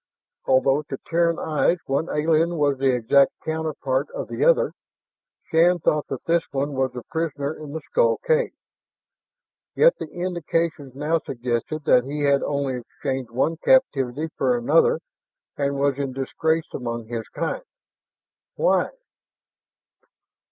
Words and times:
Although 0.45 0.81
to 0.89 0.97
Terran 1.05 1.37
eyes 1.37 1.77
one 1.85 2.09
alien 2.09 2.57
was 2.57 2.79
the 2.79 2.91
exact 2.91 3.33
counterpart 3.45 4.09
of 4.09 4.29
the 4.29 4.43
other, 4.43 4.71
Shann 5.51 5.77
thought 5.77 6.07
that 6.07 6.23
this 6.25 6.41
one 6.49 6.73
was 6.73 6.93
the 6.93 7.03
prisoner 7.03 7.53
in 7.53 7.71
the 7.73 7.81
skull 7.81 8.17
cave. 8.25 8.51
Yet 9.75 9.93
the 9.99 10.07
indications 10.07 10.95
now 10.95 11.19
suggested 11.19 11.83
that 11.83 12.05
he 12.05 12.21
had 12.23 12.41
only 12.41 12.81
changed 13.03 13.29
one 13.29 13.57
captivity 13.57 14.29
for 14.39 14.57
another 14.57 15.01
and 15.55 15.75
was 15.77 15.99
in 15.99 16.13
disgrace 16.13 16.73
among 16.73 17.05
his 17.05 17.27
kind. 17.27 17.61
Why? 18.55 18.89